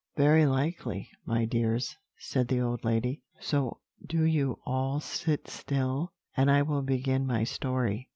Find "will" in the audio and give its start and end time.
6.63-6.81